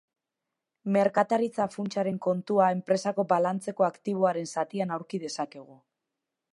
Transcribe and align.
Merkataritza-funtsaren 0.95 2.17
kontua, 2.27 2.71
enpresako 2.79 3.27
balantzeko 3.35 3.89
aktiboaren 3.93 4.53
zatian 4.57 4.97
aurki 4.97 5.25
dezakegu. 5.27 5.81